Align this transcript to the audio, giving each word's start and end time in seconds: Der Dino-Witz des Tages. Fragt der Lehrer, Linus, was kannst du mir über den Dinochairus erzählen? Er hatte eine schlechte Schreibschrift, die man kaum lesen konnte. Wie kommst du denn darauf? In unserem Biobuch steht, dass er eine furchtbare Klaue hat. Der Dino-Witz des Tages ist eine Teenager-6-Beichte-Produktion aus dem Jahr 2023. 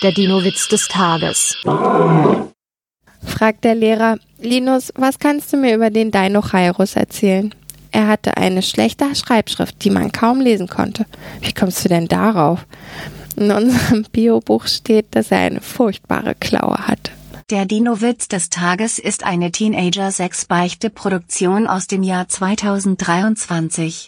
Der 0.00 0.12
Dino-Witz 0.12 0.68
des 0.68 0.86
Tages. 0.86 1.56
Fragt 3.24 3.64
der 3.64 3.74
Lehrer, 3.74 4.18
Linus, 4.40 4.92
was 4.94 5.18
kannst 5.18 5.52
du 5.52 5.56
mir 5.56 5.74
über 5.74 5.90
den 5.90 6.12
Dinochairus 6.12 6.94
erzählen? 6.94 7.52
Er 7.90 8.06
hatte 8.06 8.36
eine 8.36 8.62
schlechte 8.62 9.12
Schreibschrift, 9.16 9.82
die 9.82 9.90
man 9.90 10.12
kaum 10.12 10.40
lesen 10.40 10.68
konnte. 10.68 11.04
Wie 11.40 11.52
kommst 11.52 11.84
du 11.84 11.88
denn 11.88 12.06
darauf? 12.06 12.64
In 13.34 13.50
unserem 13.50 14.04
Biobuch 14.12 14.68
steht, 14.68 15.16
dass 15.16 15.32
er 15.32 15.38
eine 15.38 15.60
furchtbare 15.60 16.36
Klaue 16.36 16.86
hat. 16.86 17.10
Der 17.50 17.66
Dino-Witz 17.66 18.28
des 18.28 18.50
Tages 18.50 19.00
ist 19.00 19.24
eine 19.24 19.50
Teenager-6-Beichte-Produktion 19.50 21.66
aus 21.66 21.88
dem 21.88 22.04
Jahr 22.04 22.28
2023. 22.28 24.06